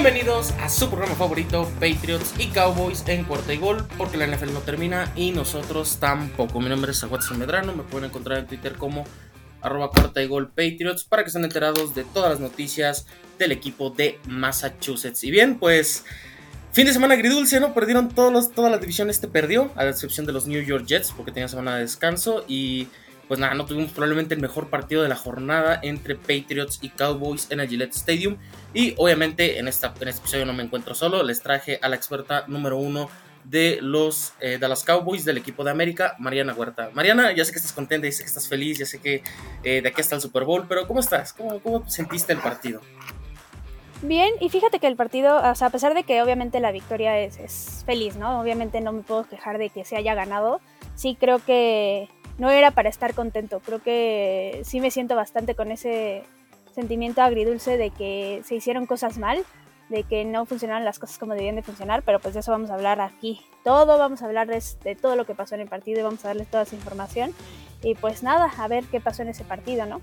[0.00, 4.52] Bienvenidos a su programa favorito, Patriots y Cowboys en cuarta y gol, porque la NFL
[4.52, 6.60] no termina y nosotros tampoco.
[6.60, 9.02] Mi nombre es Watson Medrano, me pueden encontrar en Twitter como
[9.60, 13.06] arroba cuarta y gol Patriots para que estén enterados de todas las noticias
[13.40, 15.24] del equipo de Massachusetts.
[15.24, 16.04] Y bien, pues
[16.70, 17.74] fin de semana agridulce, ¿no?
[17.74, 20.86] Perdieron todos los, toda la división este perdió, a la excepción de los New York
[20.86, 22.86] Jets, porque tenían semana de descanso y
[23.28, 27.50] pues nada, no tuvimos probablemente el mejor partido de la jornada entre Patriots y Cowboys
[27.50, 28.38] en el Gillette Stadium.
[28.72, 31.96] Y obviamente en, esta, en este episodio no me encuentro solo, les traje a la
[31.96, 33.10] experta número uno
[33.44, 36.90] de los eh, Dallas Cowboys del equipo de América, Mariana Huerta.
[36.94, 39.22] Mariana, ya sé que estás contenta, ya sé que estás feliz, ya sé que
[39.62, 41.32] eh, de aquí está el Super Bowl, pero ¿cómo estás?
[41.32, 42.80] ¿Cómo, ¿Cómo sentiste el partido?
[44.02, 47.18] Bien, y fíjate que el partido, o sea, a pesar de que obviamente la victoria
[47.18, 48.40] es, es feliz, ¿no?
[48.40, 50.60] Obviamente no me puedo quejar de que se haya ganado.
[50.94, 52.08] Sí creo que
[52.38, 53.60] no era para estar contento.
[53.60, 56.22] Creo que sí me siento bastante con ese
[56.74, 59.44] sentimiento agridulce de que se hicieron cosas mal,
[59.88, 62.70] de que no funcionaron las cosas como debían de funcionar, pero pues de eso vamos
[62.70, 63.40] a hablar aquí.
[63.64, 66.28] Todo, vamos a hablar de, todo lo que pasó en el partido y vamos a
[66.28, 67.34] darles toda esa información.
[67.82, 70.00] Y pues nada, a ver qué pasó en ese partido, ¿no?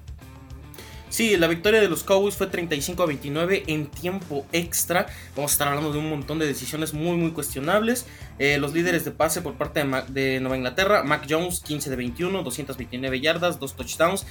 [1.16, 5.05] Sí, la victoria de los Cowboys fue 35 a 29 en tiempo extra.
[5.33, 8.05] Vamos a estar hablando de un montón de decisiones muy, muy cuestionables.
[8.38, 12.44] Eh, los líderes de pase por parte de, Nueva Inglaterra, Mac Jones, 15 de 21,
[12.44, 14.25] 229 yardas, 2 touchdowns.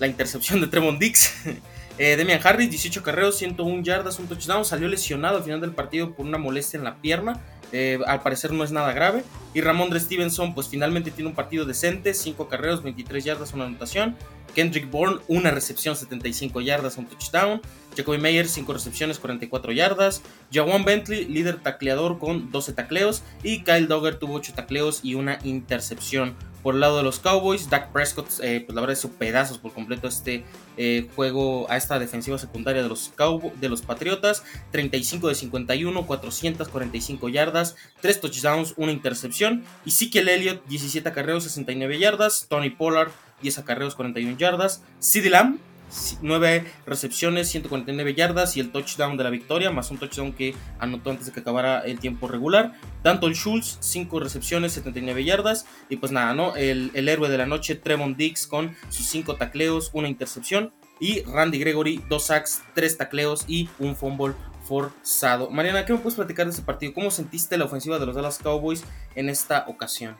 [0.00, 1.32] La intercepción de Tremont Dix.
[2.00, 4.64] Eh, Demian Harris, 18 carreros, 101 yardas, un touchdown.
[4.64, 7.42] Salió lesionado al final del partido por una molestia en la pierna.
[7.72, 9.24] Eh, al parecer no es nada grave.
[9.52, 14.14] Y Ramondre Stevenson, pues finalmente tiene un partido decente: 5 carreros, 23 yardas, una anotación.
[14.54, 17.60] Kendrick Bourne, una recepción, 75 yardas, un touchdown.
[17.96, 20.22] Jacoby Meyer, 5 recepciones, 44 yardas.
[20.52, 23.22] Jawan Bentley, líder tacleador con 12 tacleos.
[23.42, 26.36] Y Kyle Dogger tuvo 8 tacleos y una intercepción.
[26.62, 29.72] Por el lado de los Cowboys, Dak Prescott, eh, pues la verdad hizo pedazos por
[29.72, 30.44] completo este
[30.76, 33.12] eh, juego a esta defensiva secundaria de los,
[33.60, 34.42] de los Patriotas.
[34.72, 39.64] 35 de 51, 445 yardas, 3 touchdowns, una intercepción.
[39.84, 42.46] Y Sikiel Elliott, 17 acarreos, 69 yardas.
[42.48, 43.12] Tony Pollard,
[43.42, 44.82] 10 acarreos, 41 yardas.
[45.00, 45.58] CeeDee Lamb,
[46.20, 51.10] 9 recepciones, 149 yardas y el touchdown de la victoria, más un touchdown que anotó
[51.10, 52.72] antes de que acabara el tiempo regular.
[53.02, 55.66] Danton Schultz, 5 recepciones, 79 yardas.
[55.88, 56.56] Y pues nada, ¿no?
[56.56, 60.72] El, héroe de la noche, Tremont Dix, con sus 5 tacleos, una intercepción.
[61.00, 64.34] Y Randy Gregory, 2 sacks, 3 tacleos y un fumble
[64.64, 65.48] forzado.
[65.50, 66.92] Mariana, ¿qué me puedes platicar de este partido?
[66.92, 68.84] ¿Cómo sentiste la ofensiva de los Dallas Cowboys
[69.14, 70.16] en esta ocasión?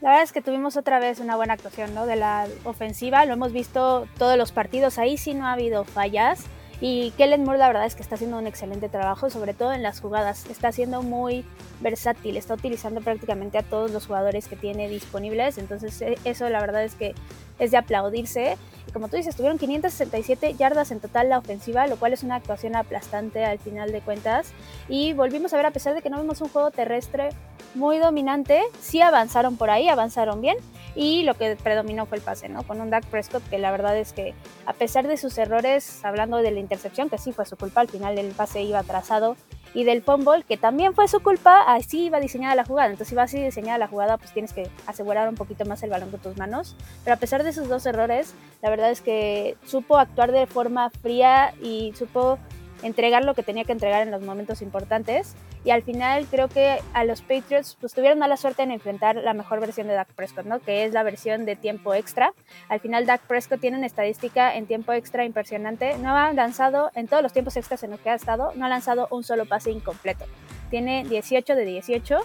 [0.00, 2.06] La verdad es que tuvimos otra vez una buena actuación ¿no?
[2.06, 6.44] de la ofensiva, lo hemos visto todos los partidos, ahí sí no ha habido fallas.
[6.78, 9.82] Y Kellen Moore la verdad es que está haciendo un excelente trabajo, sobre todo en
[9.82, 10.44] las jugadas.
[10.50, 11.42] Está siendo muy
[11.80, 15.56] versátil, está utilizando prácticamente a todos los jugadores que tiene disponibles.
[15.56, 17.14] Entonces e, eso la verdad es que
[17.58, 18.58] es de aplaudirse.
[18.86, 22.36] Y como tú dices, tuvieron 567 yardas en total la ofensiva, lo cual es una
[22.36, 24.52] actuación aplastante al final de cuentas.
[24.86, 27.30] Y volvimos a ver, a pesar de que no vimos un juego terrestre
[27.76, 30.56] muy dominante, sí avanzaron por ahí, avanzaron bien
[30.94, 32.62] y lo que predominó fue el pase, ¿no?
[32.62, 36.38] Con un Dak Prescott que la verdad es que a pesar de sus errores, hablando
[36.38, 39.36] de la intercepción, que sí fue su culpa, al final el pase iba atrasado,
[39.74, 42.88] y del fumble, que también fue su culpa, así iba diseñada la jugada.
[42.88, 45.90] Entonces, si va así diseñada la jugada, pues tienes que asegurar un poquito más el
[45.90, 46.74] balón con tus manos.
[47.04, 48.32] Pero a pesar de esos dos errores,
[48.62, 52.38] la verdad es que supo actuar de forma fría y supo
[52.82, 55.34] entregar lo que tenía que entregar en los momentos importantes.
[55.64, 59.34] Y al final creo que a los Patriots pues tuvieron mala suerte en enfrentar la
[59.34, 60.60] mejor versión de Dak Prescott, ¿no?
[60.60, 62.32] Que es la versión de tiempo extra.
[62.68, 65.98] Al final Dak Prescott tiene una estadística en tiempo extra impresionante.
[65.98, 68.68] No ha lanzado, en todos los tiempos extras en los que ha estado, no ha
[68.68, 70.24] lanzado un solo pase incompleto.
[70.70, 72.20] Tiene 18 de 18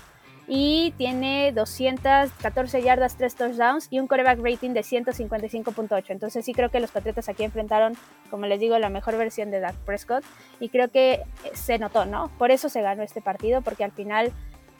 [0.47, 6.05] y tiene 214 yardas, 3 touchdowns y un coreback rating de 155.8.
[6.09, 7.95] Entonces sí creo que los Patriotas aquí enfrentaron,
[8.29, 10.23] como les digo, la mejor versión de Dak Prescott
[10.59, 11.21] y creo que eh,
[11.53, 12.29] se notó, ¿no?
[12.37, 14.31] Por eso se ganó este partido, porque al final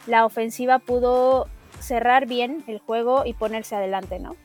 [0.08, 1.48] la ofensiva pudo
[1.80, 4.36] cerrar bien el juego y ponerse adelante, ¿no?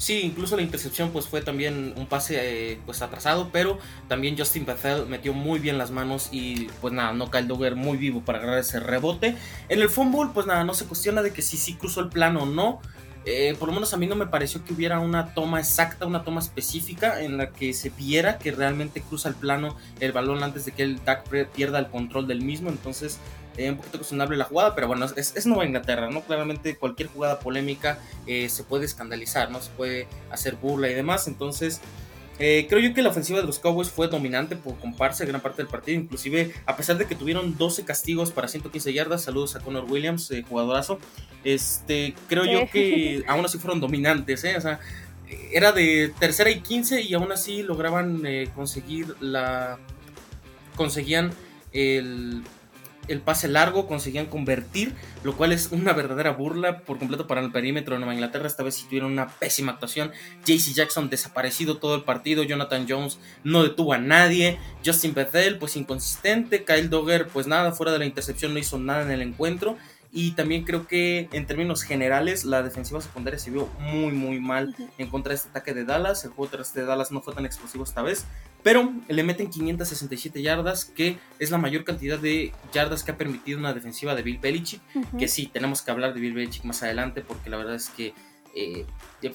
[0.00, 2.38] Sí, incluso la intercepción pues fue también un pase
[2.72, 7.12] eh, pues atrasado, pero también Justin Bethel metió muy bien las manos y pues nada,
[7.12, 9.36] no Kyle Dogger muy vivo para agarrar ese rebote.
[9.68, 12.44] En el fumble pues nada, no se cuestiona de que si sí cruzó el plano
[12.44, 12.80] o no.
[13.26, 16.24] Eh, por lo menos a mí no me pareció que hubiera una toma exacta, una
[16.24, 20.64] toma específica en la que se viera que realmente cruza el plano el balón antes
[20.64, 22.70] de que el Dak pierda el control del mismo.
[22.70, 23.18] Entonces
[23.58, 26.22] un poquito cuestionable la jugada, pero bueno, es, Nueva Inglaterra, ¿no?
[26.22, 29.60] Claramente cualquier jugada polémica eh, se puede escandalizar, ¿no?
[29.60, 31.80] Se puede hacer burla y demás, entonces...
[32.42, 35.58] Eh, creo yo que la ofensiva de los Cowboys fue dominante por comparse gran parte
[35.58, 39.60] del partido, inclusive a pesar de que tuvieron 12 castigos para 115 yardas, saludos a
[39.60, 40.98] Connor Williams, eh, jugadorazo,
[41.44, 44.56] este, creo yo que aún así fueron dominantes, ¿eh?
[44.56, 44.80] o sea,
[45.52, 48.22] era de tercera y 15 y aún así lograban
[48.54, 49.78] conseguir la,
[50.76, 51.32] conseguían
[51.72, 52.42] el,
[53.12, 57.52] el pase largo, conseguían convertir, lo cual es una verdadera burla por completo para el
[57.52, 58.46] perímetro de Nueva Inglaterra.
[58.46, 60.12] Esta vez sí tuvieron una pésima actuación.
[60.44, 65.76] JC Jackson desaparecido todo el partido, Jonathan Jones no detuvo a nadie, Justin Bethel pues
[65.76, 69.76] inconsistente, Kyle Dogger pues nada, fuera de la intercepción no hizo nada en el encuentro.
[70.12, 74.74] Y también creo que en términos generales la defensiva secundaria se vio muy muy mal
[74.98, 76.24] en contra de este ataque de Dallas.
[76.24, 78.26] El juego de Dallas no fue tan explosivo esta vez.
[78.62, 83.58] Pero le meten 567 yardas, que es la mayor cantidad de yardas que ha permitido
[83.58, 84.82] una defensiva de Bill Belichick.
[85.18, 88.12] Que sí, tenemos que hablar de Bill Belichick más adelante porque la verdad es que
[88.54, 88.84] eh,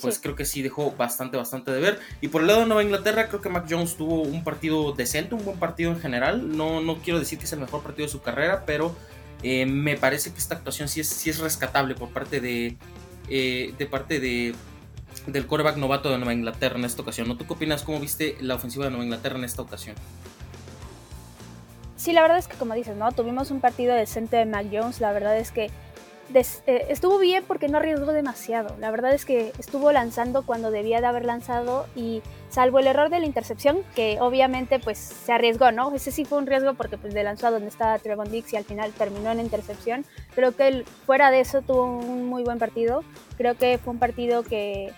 [0.01, 1.99] pues creo que sí dejó bastante, bastante de ver.
[2.21, 5.35] Y por el lado de Nueva Inglaterra, creo que Mac Jones tuvo un partido decente,
[5.35, 6.55] un buen partido en general.
[6.55, 8.95] No, no quiero decir que es el mejor partido de su carrera, pero
[9.43, 12.77] eh, me parece que esta actuación sí es, sí es rescatable por parte de,
[13.29, 14.55] eh, de parte de,
[15.27, 17.27] del coreback novato de Nueva Inglaterra en esta ocasión.
[17.27, 17.83] ¿No tú qué opinas?
[17.83, 19.95] ¿Cómo viste la ofensiva de Nueva Inglaterra en esta ocasión?
[21.97, 23.11] Sí, la verdad es que como dices, ¿no?
[23.11, 24.99] Tuvimos un partido decente de Mac Jones.
[24.99, 25.71] La verdad es que
[26.33, 28.75] eh, estuvo bien porque no arriesgó demasiado.
[28.79, 33.09] La verdad es que estuvo lanzando cuando debía de haber lanzado y salvo el error
[33.09, 35.93] de la intercepción, que obviamente pues se arriesgó, ¿no?
[35.93, 38.57] Ese sí fue un riesgo porque pues le lanzó a donde estaba Trevon Dix y
[38.57, 40.05] al final terminó en intercepción.
[40.33, 43.03] Creo que fuera de eso tuvo un muy buen partido.
[43.37, 44.93] Creo que fue un partido que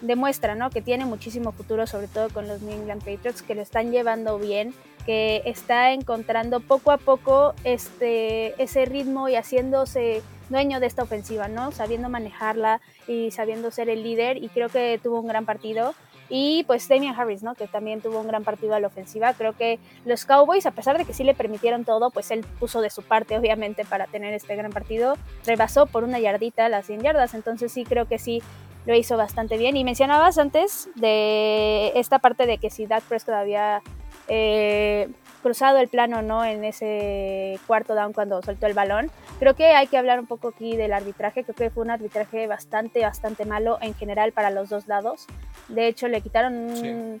[0.00, 0.70] demuestra, ¿no?
[0.70, 4.38] Que tiene muchísimo futuro, sobre todo con los New England Patriots, que lo están llevando
[4.38, 11.02] bien, que está encontrando poco a poco este, ese ritmo y haciéndose dueño de esta
[11.02, 11.72] ofensiva, ¿no?
[11.72, 15.94] Sabiendo manejarla y sabiendo ser el líder y creo que tuvo un gran partido.
[16.28, 17.54] Y pues Damian Harris, ¿no?
[17.54, 19.32] Que también tuvo un gran partido a la ofensiva.
[19.34, 22.80] Creo que los Cowboys, a pesar de que sí le permitieron todo, pues él puso
[22.80, 25.16] de su parte, obviamente, para tener este gran partido.
[25.44, 27.34] Rebasó por una yardita las 100 yardas.
[27.34, 28.42] Entonces sí creo que sí
[28.86, 29.76] lo hizo bastante bien.
[29.76, 33.82] Y mencionabas antes de esta parte de que si Dak Prescott había
[34.28, 35.08] eh,
[35.46, 39.12] cruzado el plano no en ese cuarto down cuando soltó el balón.
[39.38, 41.44] Creo que hay que hablar un poco aquí del arbitraje.
[41.44, 45.26] Creo que fue un arbitraje bastante, bastante malo en general para los dos lados.
[45.68, 47.20] De hecho, le quitaron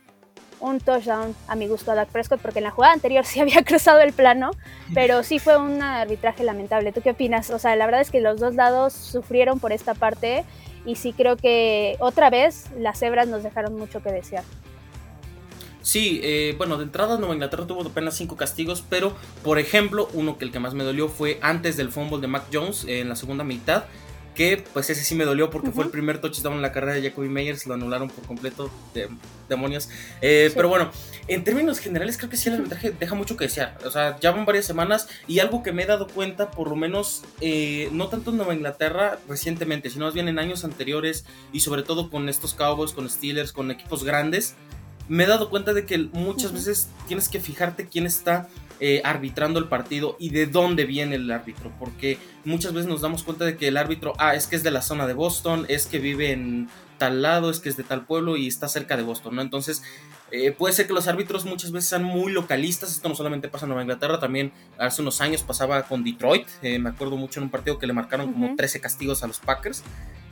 [0.60, 3.62] un, touchdown a mi gusto a Dak Prescott porque en la jugada anterior sí había
[3.62, 4.50] cruzado el plano,
[4.92, 6.90] pero sí fue un arbitraje lamentable.
[6.90, 7.50] ¿Tú qué opinas?
[7.50, 10.44] O sea, la verdad es que los dos lados sufrieron por esta parte
[10.86, 14.44] y sí creo que otra vez las cebras nos dejaron mucho que desear.
[15.82, 20.36] Sí, eh, bueno, de entrada Nueva Inglaterra tuvo apenas cinco castigos, pero por ejemplo, uno
[20.36, 23.14] que el que más me dolió fue antes del fumble de Mac Jones en la
[23.14, 23.84] segunda mitad,
[24.36, 27.08] que pues ese sí me dolió porque fue el primer touchdown en la carrera de
[27.08, 29.08] Jacoby Meyers, lo anularon por completo, de,
[29.48, 29.88] demonios.
[30.20, 30.90] Eh, pero bueno,
[31.26, 34.30] en términos generales creo que sí el arbitraje deja mucho que desear, o sea, ya
[34.30, 38.08] van varias semanas y algo que me he dado cuenta, por lo menos, eh, no
[38.08, 42.28] tanto en Nueva Inglaterra recientemente, sino más bien en años anteriores y sobre todo con
[42.28, 44.54] estos Cowboys, con Steelers, con equipos grandes,
[45.08, 48.48] me he dado cuenta de que muchas veces tienes que fijarte quién está
[48.80, 53.22] eh, arbitrando el partido y de dónde viene el árbitro, porque muchas veces nos damos
[53.22, 55.86] cuenta de que el árbitro, ah, es que es de la zona de Boston, es
[55.86, 56.68] que vive en
[56.98, 59.42] tal lado, es que es de tal pueblo y está cerca de Boston, ¿no?
[59.42, 59.82] Entonces,
[60.32, 63.64] eh, puede ser que los árbitros muchas veces sean muy localistas, esto no solamente pasa
[63.64, 67.44] en Nueva Inglaterra, también hace unos años pasaba con Detroit, eh, me acuerdo mucho en
[67.44, 69.84] un partido que le marcaron como 13 castigos a los Packers,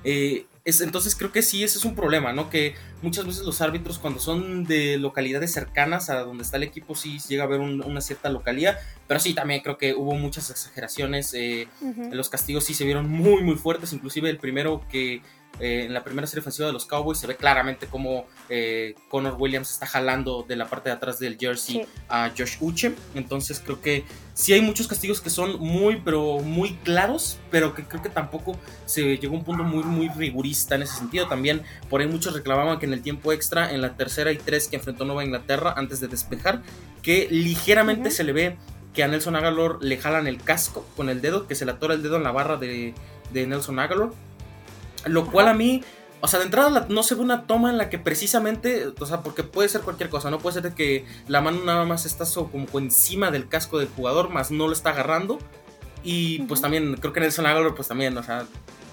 [0.02, 2.50] eh, es, entonces creo que sí, ese es un problema, ¿no?
[2.50, 6.94] Que muchas veces los árbitros cuando son de localidades cercanas a donde está el equipo
[6.94, 11.34] sí llega a haber una cierta localía, pero sí, también creo que hubo muchas exageraciones,
[12.10, 15.22] los castigos sí se vieron muy, muy fuertes, inclusive el primero que
[15.60, 19.36] eh, en la primera serie ofensiva de los Cowboys se ve claramente cómo eh, Connor
[19.38, 22.94] Williams está jalando de la parte de atrás del jersey a Josh Uche.
[23.14, 27.84] Entonces creo que sí hay muchos castigos que son muy, pero muy claros, pero que
[27.84, 28.56] creo que tampoco
[28.86, 31.28] se llegó a un punto muy, muy rigurista en ese sentido.
[31.28, 34.68] También por ahí muchos reclamaban que en el tiempo extra, en la tercera y tres
[34.68, 36.62] que enfrentó Nueva Inglaterra antes de despejar,
[37.02, 38.56] que ligeramente se le ve
[38.92, 41.94] que a Nelson Agalor le jalan el casco con el dedo, que se le atora
[41.94, 42.94] el dedo en la barra de,
[43.32, 44.14] de Nelson Agalor
[45.06, 45.82] lo cual a mí,
[46.20, 49.22] o sea, de entrada no se ve una toma en la que precisamente, o sea,
[49.22, 52.24] porque puede ser cualquier cosa, no puede ser de que la mano nada más está
[52.34, 55.38] como encima del casco del jugador, más no lo está agarrando.
[56.02, 58.46] Y pues también, creo que Nelson Aguilar, pues también, o sea,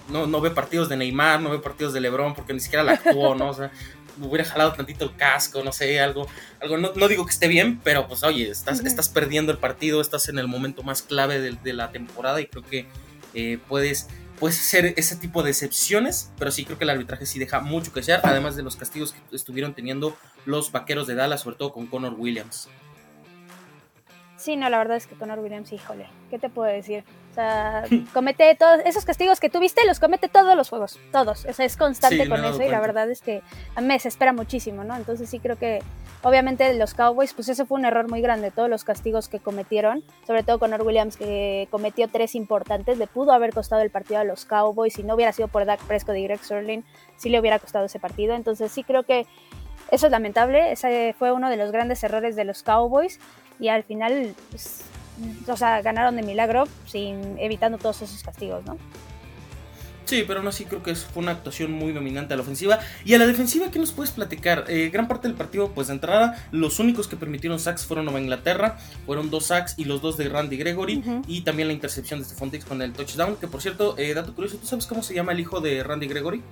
[0.10, 2.94] no, no ve partidos de Neymar, no ve partidos de LeBron, porque ni siquiera la
[2.94, 3.50] actuó, ¿no?
[3.50, 3.72] O sea,
[4.20, 6.27] hubiera jalado tantito el casco, no sé, algo,
[6.60, 10.01] algo no, no digo que esté bien, pero pues oye, estás, estás perdiendo el partido,
[10.01, 12.86] estás en el momento más clave de, la temporada y creo que
[13.34, 14.08] eh, puedes
[14.42, 17.94] puede ser ese tipo de excepciones, pero sí creo que el arbitraje sí deja mucho
[17.94, 21.72] que desear, además de los castigos que estuvieron teniendo los vaqueros de Dallas, sobre todo
[21.72, 22.68] con Connor Williams.
[24.38, 27.04] Sí, no, la verdad es que Connor Williams, híjole, ¿qué te puedo decir?
[27.30, 27.84] O sea,
[28.16, 31.46] comete todos esos castigos que tuviste, los comete todos los juegos, todos.
[31.46, 33.44] O sea, es constante con eso y la verdad es que
[33.76, 34.96] a mí me desespera muchísimo, ¿no?
[34.96, 35.84] Entonces sí creo que
[36.24, 40.04] obviamente los Cowboys, pues ese fue un error muy grande, todos los castigos que cometieron,
[40.25, 44.24] sobre todo con Williams que cometió tres importantes, le pudo haber costado el partido a
[44.24, 46.84] los Cowboys, si no hubiera sido por Dak Prescott y Greg Sterling,
[47.18, 49.25] sí le hubiera costado ese partido, entonces sí creo que
[49.92, 53.20] eso es lamentable, ese fue uno de los grandes errores de los Cowboys
[53.60, 54.84] y al final, pues,
[55.48, 58.78] o sea, ganaron de milagro sin evitando todos esos castigos, ¿no?
[60.12, 62.80] Sí, pero aún así creo que fue una actuación muy dominante a la ofensiva.
[63.06, 64.65] Y a la defensiva, ¿qué nos puedes platicar?
[64.68, 68.20] Eh, gran parte del partido, pues de entrada, los únicos que permitieron sacks fueron Nueva
[68.20, 68.77] Inglaterra.
[69.06, 71.01] Fueron dos sacks y los dos de Randy Gregory.
[71.27, 73.38] Y también la intercepción de Stephon Dix con el touchdown.
[73.38, 76.08] Que por cierto, eh, dato curioso, ¿tú sabes cómo se llama el hijo de Randy
[76.08, 76.44] Gregory?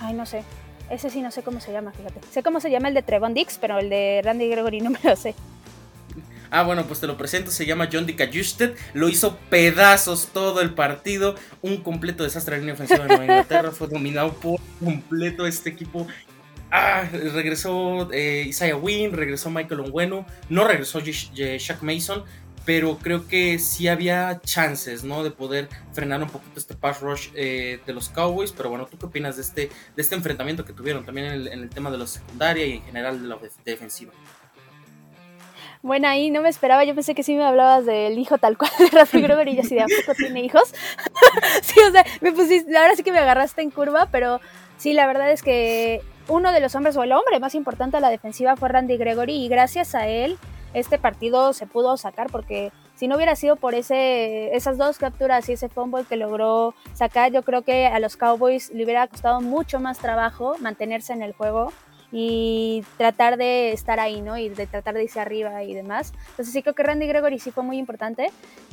[0.00, 0.42] Ay, no sé.
[0.90, 2.18] Ese sí no sé cómo se llama, fíjate.
[2.32, 4.98] Sé cómo se llama el de Trevon Dix, pero el de Randy Gregory no me
[5.04, 5.36] lo sé.
[6.54, 8.74] Ah, bueno, pues te lo presento, se llama John Justed.
[8.92, 11.34] Lo hizo pedazos todo el partido.
[11.62, 13.70] Un completo desastre de línea ofensiva de Nueva Inglaterra.
[13.70, 16.06] Fue dominado por completo este equipo.
[16.70, 22.24] Ah, regresó eh, Isaiah Wynn, regresó Michael Ongueno, no regresó Shaq Mason,
[22.66, 25.24] pero creo que sí había chances, ¿no?
[25.24, 28.52] De poder frenar un poquito este pass rush eh, de los Cowboys.
[28.52, 31.70] Pero bueno, ¿tú qué opinas de este, de este enfrentamiento que tuvieron también en el
[31.70, 34.12] tema de la secundaria y en general de la defensiva?
[35.82, 38.70] Bueno, ahí no me esperaba, yo pensé que sí me hablabas del hijo tal cual
[38.78, 40.72] de Rafi Grover y yo así de, ¿a poco tiene hijos?
[41.62, 44.40] sí, o sea, me pusiste, ahora sí que me agarraste en curva, pero
[44.76, 48.00] sí, la verdad es que uno de los hombres o el hombre más importante a
[48.00, 50.38] la defensiva fue Randy Gregory y gracias a él
[50.72, 55.48] este partido se pudo sacar porque si no hubiera sido por ese, esas dos capturas
[55.48, 59.40] y ese fumble que logró sacar, yo creo que a los Cowboys le hubiera costado
[59.40, 61.72] mucho más trabajo mantenerse en el juego
[62.12, 64.36] y tratar de estar ahí, ¿no?
[64.36, 66.12] Y de tratar de irse arriba y demás.
[66.30, 68.30] Entonces sí creo que Randy Gregory sí fue muy importante.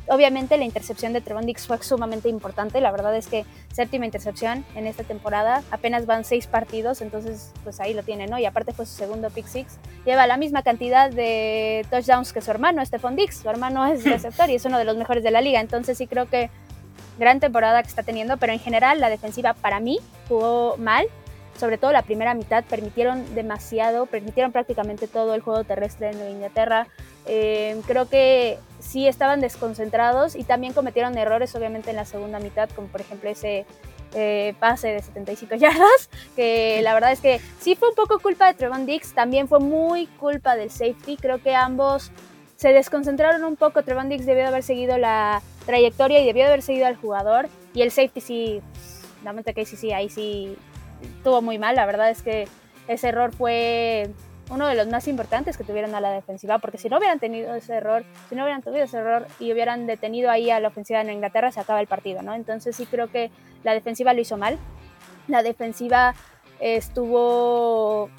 [0.10, 2.82] Obviamente la intercepción de Trevon Dix fue sumamente importante.
[2.82, 5.64] La verdad es que séptima intercepción en esta temporada.
[5.72, 8.38] Apenas van seis partidos, entonces pues ahí lo tiene, ¿no?
[8.38, 9.78] Y aparte fue su segundo pick six.
[10.06, 13.38] Lleva la misma cantidad de touchdowns que su hermano, Stephon Dix.
[13.38, 15.62] Su hermano es receptor y es uno de los mejores de la liga.
[15.62, 16.50] Entonces sí creo que
[17.18, 21.06] gran temporada que está teniendo, pero en general la defensiva para mí jugó mal
[21.60, 26.88] sobre todo la primera mitad, permitieron demasiado, permitieron prácticamente todo el juego terrestre en Inglaterra.
[27.26, 32.70] Eh, creo que sí estaban desconcentrados y también cometieron errores obviamente en la segunda mitad,
[32.70, 33.66] como por ejemplo ese
[34.16, 38.48] eh, pase de 75 yardas, que la verdad es que sí fue un poco culpa
[38.48, 42.12] de Trevon Dix, también fue muy culpa del safety, creo que ambos
[42.56, 46.50] se desconcentraron un poco, Trevon Dix debió de haber seguido la trayectoria y debió de
[46.50, 48.62] haber seguido al jugador, y el safety sí,
[49.24, 50.58] la que sí, sí, ahí sí
[51.02, 51.76] estuvo muy mal.
[51.76, 52.48] La verdad es que
[52.88, 54.10] ese error fue
[54.50, 57.54] uno de los más importantes que tuvieron a la defensiva, porque si no hubieran tenido
[57.54, 61.02] ese error, si no hubieran tenido ese error y hubieran detenido ahí a la ofensiva
[61.02, 62.34] en Inglaterra, se acaba el partido, ¿no?
[62.34, 63.32] Entonces sí creo que
[63.64, 64.58] la defensiva lo hizo mal.
[65.28, 66.16] La defensiva
[66.60, 68.10] estuvo,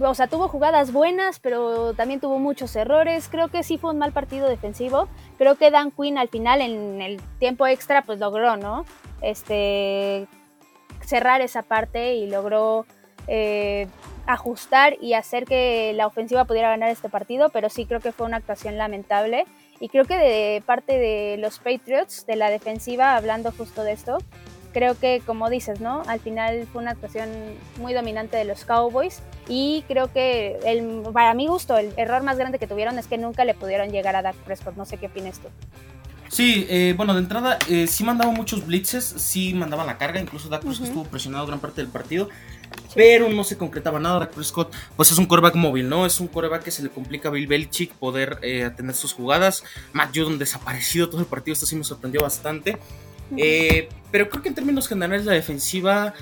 [0.00, 3.28] o sea, tuvo jugadas buenas, pero también tuvo muchos errores.
[3.30, 5.08] Creo que sí fue un mal partido defensivo.
[5.38, 8.84] Creo que Dan Quinn al final, en el tiempo extra, pues logró, ¿no?
[9.20, 10.26] Este,
[11.08, 12.84] cerrar esa parte y logró
[13.26, 13.86] eh,
[14.26, 18.26] ajustar y hacer que la ofensiva pudiera ganar este partido, pero sí creo que fue
[18.26, 19.46] una actuación lamentable.
[19.80, 24.18] Y creo que de parte de los Patriots, de la defensiva, hablando justo de esto,
[24.72, 26.02] creo que como dices, ¿no?
[26.06, 27.30] Al final fue una actuación
[27.78, 32.36] muy dominante de los Cowboys y creo que el, para mi gusto el error más
[32.36, 34.76] grande que tuvieron es que nunca le pudieron llegar a Dak Prescott.
[34.76, 35.48] No sé qué opinas tú.
[36.28, 40.48] Sí, eh, bueno, de entrada eh, sí mandaban muchos blitzes, sí mandaban la carga, incluso
[40.48, 42.28] Dak Prescott estuvo presionado gran parte del partido,
[42.94, 44.20] pero no se concretaba nada.
[44.20, 46.04] Dak Prescott, pues es un coreback móvil, ¿no?
[46.04, 49.64] Es un coreback que se le complica a Bill Belichick poder eh, atender sus jugadas.
[49.92, 52.76] Matt Judon desaparecido todo el partido, esto sí me sorprendió bastante.
[53.36, 56.14] Eh, pero creo que en términos generales la defensiva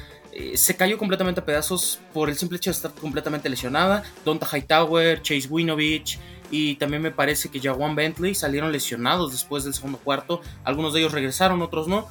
[0.54, 4.04] se cayó completamente a pedazos por el simple hecho de estar completamente lesionada.
[4.22, 6.18] Donta Hightower, Chase Winovich,
[6.50, 10.41] y también me parece que Jawan Bentley salieron lesionados después del segundo cuarto.
[10.65, 12.07] Algunos de ellos regresaron, otros no.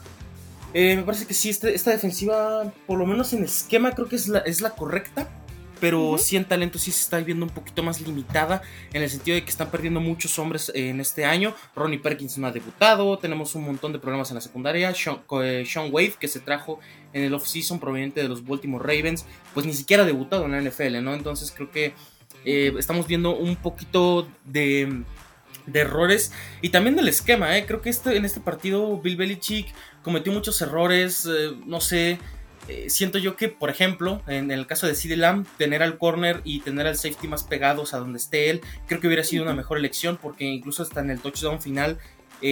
[0.74, 4.18] Eh, me parece que sí, este, esta, defensiva, por lo menos en esquema, creo que
[4.18, 5.30] es la, es la correcta.
[5.80, 8.62] Pero sí en talento sí se está viendo un poquito más limitada
[8.94, 11.54] en el sentido de que están perdiendo muchos hombres en este año.
[11.76, 14.94] Ronnie Perkins no ha debutado, tenemos un montón de problemas en la secundaria.
[14.96, 16.80] Sean, eh, Sean Wave, que se trajo
[17.14, 20.62] en el off-season proveniente de los Baltimore Ravens, pues ni siquiera ha debutado en la
[20.62, 21.14] NFL, ¿no?
[21.14, 21.94] Entonces creo que
[22.46, 25.04] eh, estamos viendo un poquito de,
[25.74, 27.58] errores y también del esquema.
[27.58, 27.66] ¿eh?
[27.66, 29.74] Creo que este, en este partido Bill Belichick
[30.04, 32.20] cometió muchos errores, eh, no sé.
[32.88, 36.60] siento yo que, por ejemplo, en, el caso de CD Lamb, tener al corner y
[36.60, 39.80] tener al safety más pegados a donde esté él, creo que hubiera sido una mejor
[39.80, 41.98] elección porque incluso hasta en el touchdown final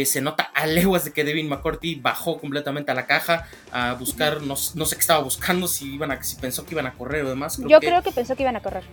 [0.05, 4.41] se nota a leguas de que Devin McCourty bajó completamente a la caja a buscar,
[4.41, 7.29] no, sé qué estaba buscando, si, iban a, si pensó que iban a correr o
[7.29, 7.59] demás.
[7.59, 8.83] Yo creo que pensó que iban a correr.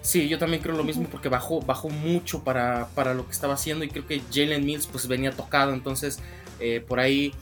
[0.00, 3.54] Sí, yo también creo lo mismo porque bajó, bajó mucho para, para lo que estaba
[3.54, 6.20] haciendo y creo que Jalen Mills pues venía tocado, entonces
[6.60, 7.34] eh, por ahí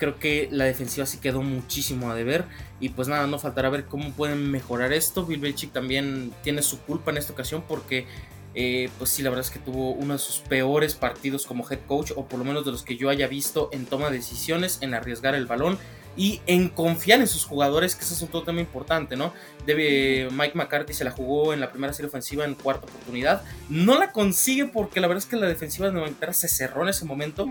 [0.00, 2.46] creo que la defensiva sí quedó muchísimo a deber.
[2.80, 5.26] Y pues nada, no faltará ver cómo pueden mejorar esto.
[5.26, 8.06] Bill Belichick también tiene su culpa en esta ocasión porque
[8.54, 11.80] eh, pues sí, la verdad es que tuvo uno de sus peores partidos como head
[11.86, 14.78] coach o por lo menos de los que yo haya visto en toma de decisiones,
[14.80, 15.78] en arriesgar el balón
[16.16, 19.32] y en confiar en sus jugadores, que eso es un todo tema importante, ¿no?
[19.64, 23.42] Debe, Mike McCarthy se la jugó en la primera serie ofensiva en cuarta oportunidad.
[23.68, 26.88] No la consigue porque la verdad es que la defensiva de Nueva se cerró en
[26.88, 27.48] ese momento.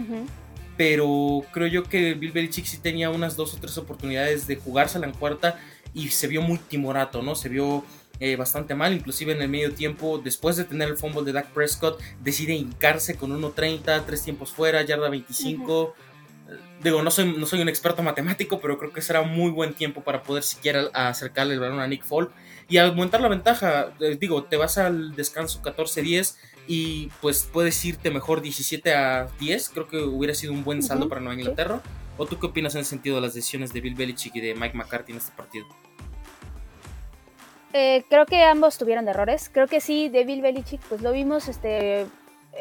[0.78, 5.06] Pero creo yo que Bill Belichick sí tenía unas dos o tres oportunidades de jugársela
[5.06, 5.60] en cuarta
[5.94, 7.36] y se vio muy timorato, ¿no?
[7.36, 7.84] Se vio
[8.22, 11.48] eh, bastante mal, inclusive en el medio tiempo, después de tener el fumble de Dak
[11.52, 15.94] Prescott, decide hincarse con 1.30, tres tiempos fuera, yarda 25
[16.84, 20.02] digo, no soy, no soy un experto matemático, pero creo que será muy buen tiempo
[20.02, 22.32] para poder siquiera acercarle el balón a Nick Folk
[22.68, 23.94] y aumentar la ventaja.
[24.00, 26.36] Eh, digo, te vas al descanso 14-10
[26.68, 29.70] y pues puedes irte mejor 17 a 10.
[29.70, 31.82] Creo que hubiera sido un buen saldo para Nueva Inglaterra.
[32.18, 34.54] ¿O tú qué opinas en el sentido de las decisiones de Bill Belichick y de
[34.54, 35.66] Mike McCarthy en este partido?
[37.72, 39.50] Eh, creo que ambos tuvieron errores.
[39.52, 42.08] Creo que sí, de Bill Belichick, pues lo vimos este,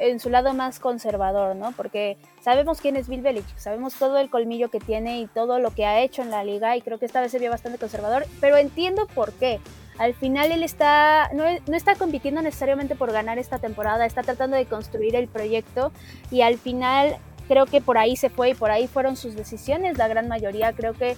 [0.01, 1.73] en su lado más conservador, ¿no?
[1.73, 5.71] Porque sabemos quién es Bill Belichick, sabemos todo el colmillo que tiene y todo lo
[5.73, 8.27] que ha hecho en la liga y creo que esta vez se vio bastante conservador,
[8.41, 9.61] pero entiendo por qué.
[9.99, 14.57] Al final él está no, no está compitiendo necesariamente por ganar esta temporada, está tratando
[14.57, 15.93] de construir el proyecto
[16.31, 17.17] y al final
[17.49, 20.73] creo que por ahí se fue y por ahí fueron sus decisiones, la gran mayoría
[20.73, 21.17] creo que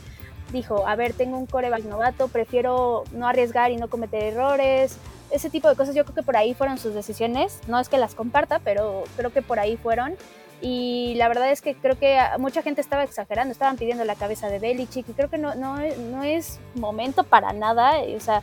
[0.52, 4.96] dijo, a ver, tengo un coreback novato, prefiero no arriesgar y no cometer errores,
[5.30, 7.98] ese tipo de cosas yo creo que por ahí fueron sus decisiones, no es que
[7.98, 10.16] las comparta, pero creo que por ahí fueron.
[10.62, 14.48] Y la verdad es que creo que mucha gente estaba exagerando, estaban pidiendo la cabeza
[14.48, 15.78] de Belichick y creo que no, no,
[16.10, 17.92] no es momento para nada.
[18.14, 18.42] O sea,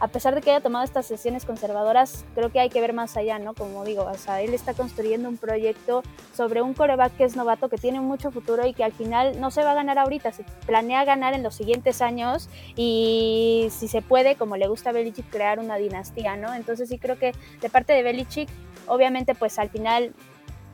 [0.00, 3.16] a pesar de que haya tomado estas sesiones conservadoras, creo que hay que ver más
[3.16, 3.54] allá, ¿no?
[3.54, 6.02] Como digo, o sea, él está construyendo un proyecto
[6.34, 9.50] sobre un coreback que es novato, que tiene mucho futuro y que al final no
[9.50, 14.02] se va a ganar ahorita, se planea ganar en los siguientes años y si se
[14.02, 16.54] puede, como le gusta a Belichick, crear una dinastía, ¿no?
[16.54, 18.48] Entonces sí creo que de parte de Belichick,
[18.86, 20.14] obviamente pues al final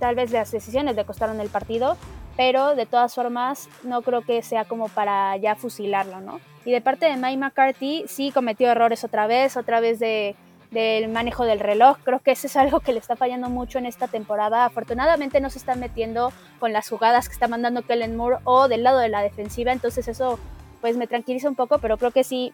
[0.01, 1.97] tal vez las decisiones le costaron el partido,
[2.37, 6.41] pero de todas formas no creo que sea como para ya fusilarlo, ¿no?
[6.65, 10.35] Y de parte de Mike McCarthy sí cometió errores otra vez, otra vez de,
[10.71, 11.99] del manejo del reloj.
[12.05, 14.65] Creo que eso es algo que le está fallando mucho en esta temporada.
[14.65, 18.83] Afortunadamente no se está metiendo con las jugadas que está mandando Kellen Moore o del
[18.83, 20.39] lado de la defensiva, entonces eso
[20.81, 22.53] pues me tranquiliza un poco, pero creo que sí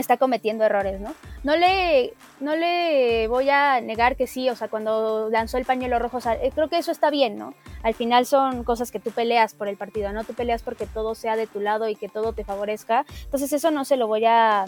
[0.00, 1.14] está cometiendo errores, ¿no?
[1.42, 5.98] No le, no le voy a negar que sí, o sea, cuando lanzó el pañuelo
[5.98, 7.54] rojo, eh, creo que eso está bien, ¿no?
[7.82, 11.14] Al final son cosas que tú peleas por el partido, no tú peleas porque todo
[11.14, 13.04] sea de tu lado y que todo te favorezca.
[13.24, 14.64] Entonces eso no se lo voy a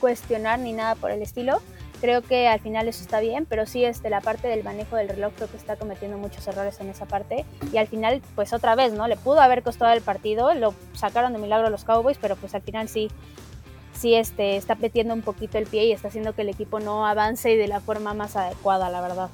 [0.00, 1.60] cuestionar ni nada por el estilo.
[2.00, 5.08] Creo que al final eso está bien, pero sí este, la parte del manejo del
[5.08, 7.44] reloj creo que está cometiendo muchos errores en esa parte.
[7.72, 9.08] Y al final, pues otra vez, ¿no?
[9.08, 12.62] Le pudo haber costado el partido, lo sacaron de milagro los Cowboys, pero pues al
[12.62, 13.10] final sí
[13.98, 17.06] sí este, está metiendo un poquito el pie y está haciendo que el equipo no
[17.06, 19.30] avance de la forma más adecuada, la verdad.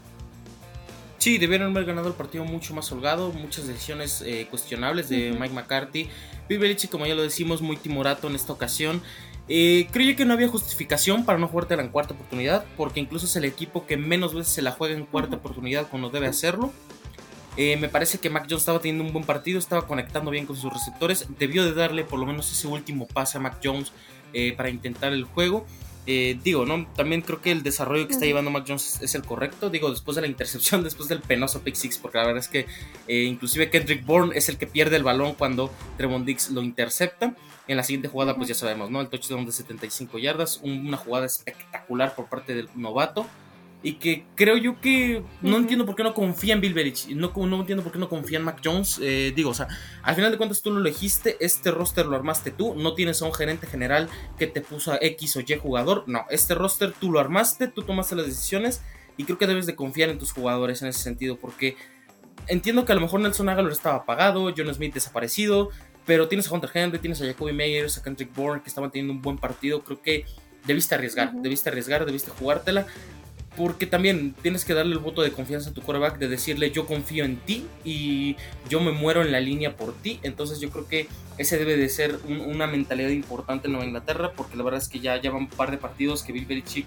[1.18, 5.54] Sí, debieron haber ganado el partido mucho más holgado, muchas decisiones eh, cuestionables de Mike
[5.54, 6.10] McCarthy.
[6.48, 9.00] Bill como ya lo decimos, muy timorato en esta ocasión.
[9.48, 13.36] Eh, creo que no había justificación para no jugártela en cuarta oportunidad, porque incluso es
[13.36, 16.72] el equipo que menos veces se la juega en cuarta oportunidad cuando debe hacerlo.
[17.56, 20.56] Eh, me parece que Mac Jones estaba teniendo un buen partido, estaba conectando bien con
[20.56, 21.26] sus receptores.
[21.38, 23.92] Debió de darle por lo menos ese último pase a Mac Jones
[24.34, 25.66] eh, para intentar el juego.
[26.06, 26.86] Eh, digo, ¿no?
[26.94, 29.70] También creo que el desarrollo que está llevando Mac Jones es el correcto.
[29.70, 32.66] Digo, después de la intercepción, después del penoso pick six, porque la verdad es que
[33.08, 37.34] eh, inclusive Kendrick Bourne es el que pierde el balón cuando Tremont Dix lo intercepta.
[37.66, 39.00] En la siguiente jugada, pues ya sabemos, ¿no?
[39.00, 43.26] El touchdown de 75 yardas, una jugada espectacular por parte del novato
[43.84, 47.30] y que creo yo que no entiendo por qué no confía en Bill Belichick, no,
[47.34, 48.98] no entiendo por qué no confía en Mac Jones.
[49.00, 49.68] Eh, digo, o sea,
[50.02, 53.26] al final de cuentas tú lo elegiste, este roster lo armaste tú, no tienes a
[53.26, 57.12] un gerente general que te puso a X o Y jugador, no, este roster tú
[57.12, 58.80] lo armaste, tú tomaste las decisiones
[59.18, 61.76] y creo que debes de confiar en tus jugadores en ese sentido, porque
[62.46, 65.68] entiendo que a lo mejor Nelson Aguilar estaba apagado, John Smith desaparecido,
[66.06, 69.12] pero tienes a Hunter Henry, tienes a Jacoby Meyers, a Kendrick Bourne que estaban teniendo
[69.12, 70.24] un buen partido, creo que
[70.66, 72.86] debiste arriesgar, debiste arriesgar, debiste jugártela.
[73.56, 76.86] Porque también tienes que darle el voto de confianza a tu quarterback, de decirle yo
[76.86, 78.36] confío en ti y
[78.68, 80.18] yo me muero en la línea por ti.
[80.22, 81.06] Entonces yo creo que
[81.38, 85.00] ese debe de ser una mentalidad importante en Nueva Inglaterra, porque la verdad es que
[85.00, 86.86] ya llevan un par de partidos que Bill Belichick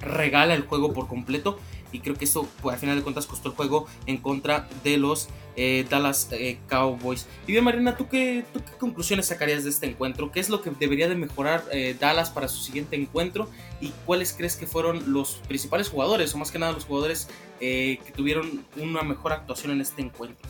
[0.00, 1.58] regala el juego por completo
[1.92, 4.98] y creo que eso pues, al final de cuentas costó el juego en contra de
[4.98, 7.26] los eh, Dallas eh, Cowboys.
[7.46, 10.30] Y bien, Marina, ¿tú qué, ¿tú qué conclusiones sacarías de este encuentro?
[10.30, 13.48] ¿Qué es lo que debería de mejorar eh, Dallas para su siguiente encuentro?
[13.80, 18.12] ¿Y cuáles crees que fueron los principales jugadores, o más que nada los jugadores que
[18.14, 20.48] tuvieron una mejor actuación en este encuentro?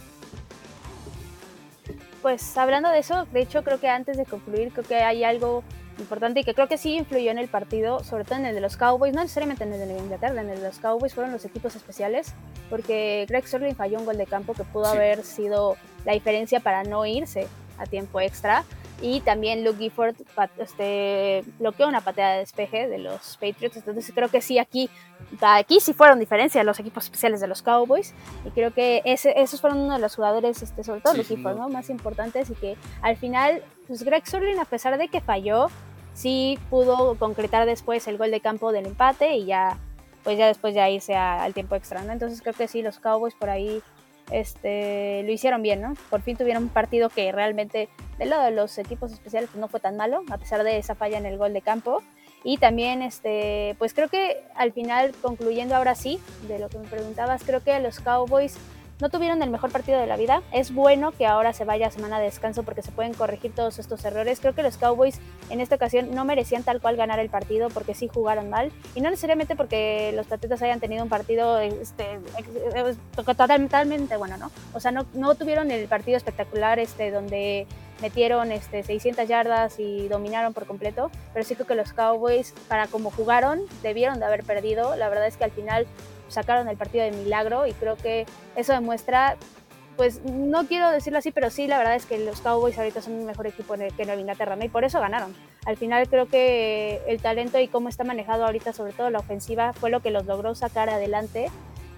[2.21, 5.65] Pues hablando de eso, de hecho creo que antes de concluir, creo que hay algo
[5.99, 8.61] importante y que creo que sí influyó en el partido, sobre todo en el de
[8.61, 11.45] los Cowboys, no necesariamente en el de Inglaterra, en el de los Cowboys fueron los
[11.45, 12.35] equipos especiales,
[12.71, 16.85] porque Greg Sterling falló un gol de campo que pudo haber sido la diferencia para
[16.85, 17.47] no irse
[17.79, 18.65] a tiempo extra.
[19.01, 20.17] Y también Luke Gifford
[20.59, 23.77] este, bloqueó una patada de despeje de los Patriots.
[23.77, 24.91] Entonces creo que sí, aquí,
[25.41, 28.13] aquí sí fueron diferencias los equipos especiales de los Cowboys.
[28.45, 31.57] Y creo que ese, esos fueron uno de los jugadores, este, sobre todo los Gifford,
[31.57, 31.69] ¿no?
[31.69, 32.51] más importantes.
[32.51, 35.69] Y que al final, pues Greg Sterling, a pesar de que falló,
[36.19, 39.79] sí pudo concretar después el gol de campo del empate y ya
[40.25, 42.13] pues ya después ya irse al tiempo extra, ¿no?
[42.13, 43.81] Entonces creo que sí, los Cowboys por ahí
[44.31, 45.95] este, lo hicieron bien, ¿no?
[46.11, 49.69] Por fin tuvieron un partido que realmente del lado de los equipos especiales pues no
[49.69, 52.03] fue tan malo, a pesar de esa falla en el gol de campo.
[52.45, 56.89] Y también, este, pues creo que al final, concluyendo ahora sí, de lo que me
[56.89, 58.59] preguntabas, creo que los Cowboys
[59.01, 60.43] no tuvieron el mejor partido de la vida.
[60.53, 63.79] Es bueno que ahora se vaya a semana de descanso porque se pueden corregir todos
[63.79, 64.41] estos errores.
[64.41, 67.95] Creo que los Cowboys en esta ocasión no merecían tal cual ganar el partido porque
[67.95, 68.73] sí jugaron mal.
[68.95, 72.19] Y no necesariamente porque los Patriotas hayan tenido un partido este,
[73.15, 74.51] totalmente bueno, ¿no?
[74.75, 77.67] O sea, no, no tuvieron el partido espectacular este, donde
[78.01, 82.87] metieron este, 600 yardas y dominaron por completo, pero sí creo que los Cowboys, para
[82.87, 84.97] como jugaron, debieron de haber perdido.
[84.97, 85.87] La verdad es que al final
[86.29, 89.37] sacaron el partido de milagro y creo que eso demuestra,
[89.97, 93.15] pues no quiero decirlo así, pero sí, la verdad es que los Cowboys ahorita son
[93.15, 95.35] un mejor equipo que Nueva Inglaterra y por eso ganaron.
[95.67, 99.73] Al final creo que el talento y cómo está manejado ahorita, sobre todo la ofensiva,
[99.73, 101.51] fue lo que los logró sacar adelante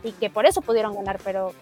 [0.03, 1.53] y que por eso pudieron ganar, pero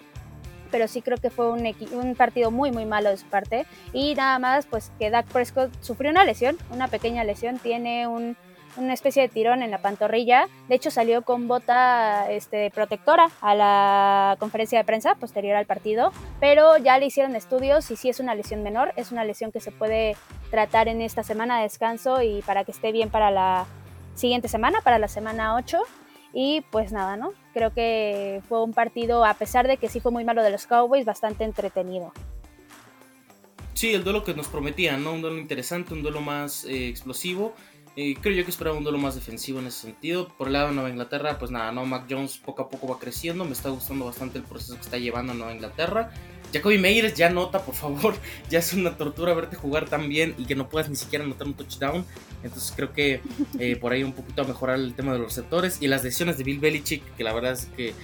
[0.70, 4.14] pero sí creo que fue un, un, partido muy muy malo de su parte y
[4.14, 8.37] nada más pues que Dak Prescott sufrió una lesión, una pequeña lesión, tiene un
[8.78, 10.48] una especie de tirón en la pantorrilla.
[10.68, 16.12] De hecho, salió con bota este, protectora a la conferencia de prensa posterior al partido,
[16.40, 19.60] pero ya le hicieron estudios y si es una lesión menor, es una lesión que
[19.60, 20.16] se puede
[20.50, 23.66] tratar en esta semana de descanso y para que esté bien para la
[24.14, 25.78] siguiente semana, para la semana 8.
[26.32, 27.32] Y pues nada, ¿no?
[27.54, 30.66] Creo que fue un partido, a pesar de que sí fue muy malo de los
[30.66, 32.12] Cowboys, bastante entretenido.
[33.72, 35.12] Sí, el duelo que nos prometían, ¿no?
[35.12, 37.54] Un duelo interesante, un duelo más eh, explosivo
[38.20, 40.28] creo yo que esperaba un duelo más defensivo en ese sentido.
[40.28, 42.98] Por el lado de Nueva Inglaterra, pues nada, no, Mac Jones poco a poco va
[42.98, 43.44] creciendo.
[43.44, 46.12] Me está gustando bastante el proceso que está llevando a Nueva Inglaterra.
[46.52, 48.14] Jacoby Meyers ya nota, por favor.
[48.50, 51.46] Ya es una tortura verte jugar tan bien y que no puedas ni siquiera anotar
[51.46, 52.04] un touchdown.
[52.42, 53.20] Entonces creo que
[53.58, 56.38] eh, por ahí un poquito a mejorar el tema de los receptores y las decisiones
[56.38, 57.94] de Bill Belichick, que la verdad es que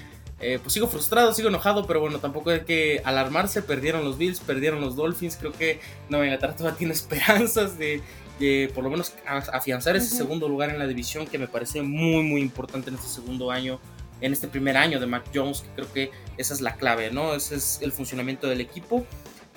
[0.41, 3.63] eh, pues sigo frustrado, sigo enojado, pero bueno, tampoco hay que alarmarse.
[3.63, 5.37] Perdieron los Bills, perdieron los Dolphins.
[5.37, 8.03] Creo que Nueva Inglaterra todavía tiene esperanzas de
[8.39, 12.23] de por lo menos afianzar ese segundo lugar en la división que me parece muy
[12.23, 13.81] muy importante en este segundo año,
[14.21, 17.35] en este primer año de Mac Jones, que creo que esa es la clave, ¿no?
[17.35, 19.07] Ese es el funcionamiento del equipo.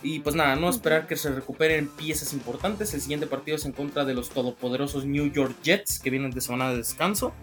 [0.03, 2.93] Y pues nada, no esperar que se recuperen piezas importantes.
[2.93, 6.41] El siguiente partido es en contra de los todopoderosos New York Jets que vienen de
[6.41, 7.33] semana de descanso.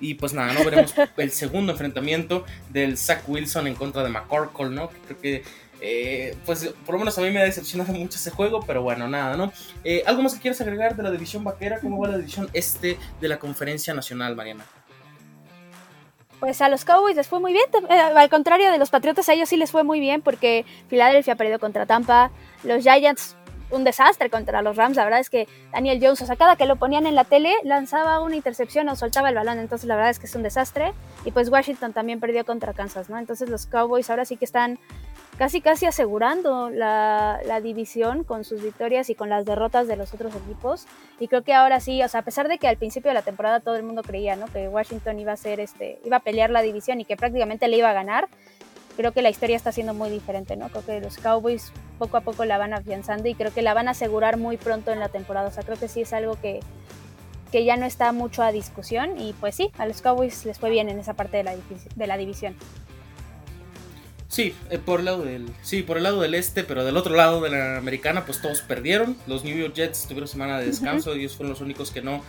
[0.00, 4.70] Y pues nada, no veremos el segundo enfrentamiento del Zach Wilson en contra de McCorkle,
[4.70, 4.90] ¿no?
[4.90, 5.42] Que creo que
[5.80, 9.08] eh, pues por lo menos a mí me ha decepcionado mucho ese juego, pero bueno,
[9.08, 9.52] nada, ¿no?
[9.84, 11.80] Eh, ¿Algo más que quieras agregar de la división vaquera?
[11.80, 14.64] ¿Cómo va la división este de la conferencia nacional, Mariana?
[16.40, 19.32] Pues a los Cowboys les fue muy bien, eh, al contrario de los Patriotas, a
[19.32, 22.30] ellos sí les fue muy bien porque Filadelfia perdido contra Tampa,
[22.62, 23.36] los Giants
[23.70, 24.96] un desastre contra los Rams.
[24.96, 27.52] La verdad es que Daniel Jones, o sea, cada que lo ponían en la tele,
[27.64, 29.58] lanzaba una intercepción o soltaba el balón.
[29.58, 30.92] Entonces, la verdad es que es un desastre.
[31.24, 33.18] Y pues Washington también perdió contra Kansas, ¿no?
[33.18, 34.78] Entonces, los Cowboys ahora sí que están
[35.38, 40.34] casi casi asegurando la, división con sus victorias y con las derrotas de los otros
[40.34, 40.86] equipos.
[41.20, 43.22] Y creo que ahora sí, o sea, a pesar de que al principio de la
[43.22, 44.46] temporada todo el mundo creía, ¿no?
[44.46, 47.78] Que Washington iba a ser este, iba a pelear la división y que prácticamente le
[47.78, 48.28] iba a ganar,
[48.96, 50.68] creo que la historia está siendo muy diferente, ¿no?
[50.70, 53.86] Creo que los Cowboys poco a poco la van afianzando y creo que la van
[53.86, 55.48] a asegurar muy pronto en la temporada.
[55.48, 56.60] O sea, creo que sí es algo que,
[57.52, 60.70] que ya no está mucho a discusión y pues sí, a los Cowboys les fue
[60.70, 61.54] bien en esa parte de la,
[61.94, 62.56] de la división.
[64.28, 65.48] Sí, eh, por el lado del.
[65.62, 68.60] Sí, por el lado del este, pero del otro lado de la americana, pues todos
[68.60, 69.16] perdieron.
[69.26, 72.22] Los New York Jets tuvieron semana de descanso, y ellos fueron los únicos que no.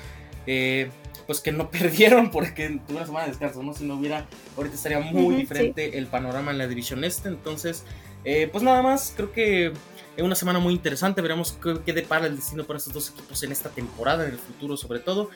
[0.47, 0.89] Eh,
[1.27, 3.73] pues que no perdieron porque tuvieron semana de descanso, ¿no?
[3.73, 7.27] Si no hubiera, ahorita estaría muy diferente el panorama en la división este.
[7.27, 7.83] Entonces,
[8.23, 9.73] eh, pues nada más, creo que
[10.15, 11.21] es una semana muy interesante.
[11.21, 14.39] Veremos qué, qué, depara el destino para estos dos equipos en esta temporada, en el
[14.39, 15.31] futuro sobre todo.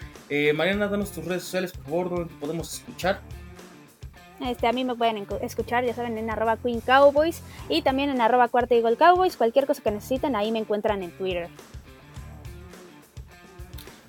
[0.55, 3.21] Mariana, danos tus redes sociales, por favor, donde podemos escuchar.
[4.43, 8.21] Este, a mí me pueden escuchar, ya saben, en arroba Queen Cowboys y también en
[8.21, 9.37] arroba Cuarta Eagle Cowboys.
[9.37, 11.49] Cualquier cosa que necesiten, ahí me encuentran en Twitter.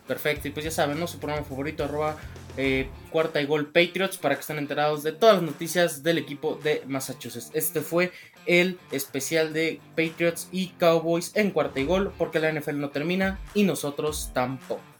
[0.07, 1.07] Perfecto, y pues ya saben, ¿no?
[1.07, 2.17] Su programa favorito, arroba
[2.57, 6.59] eh, cuarta y gol Patriots, para que estén enterados de todas las noticias del equipo
[6.63, 7.51] de Massachusetts.
[7.55, 8.13] Este fue
[8.47, 13.39] el especial de Patriots y Cowboys en cuarta y gol, porque la NFL no termina
[13.55, 14.94] y nosotros tampoco.